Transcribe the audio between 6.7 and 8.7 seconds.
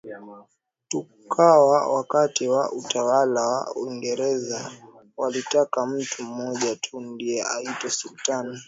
tu ndiyo aitwe Sultan